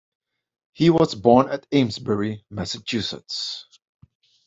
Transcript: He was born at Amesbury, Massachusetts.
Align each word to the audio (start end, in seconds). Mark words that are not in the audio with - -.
He 0.73 0.89
was 0.89 1.13
born 1.13 1.47
at 1.49 1.67
Amesbury, 1.71 2.43
Massachusetts. 2.49 3.67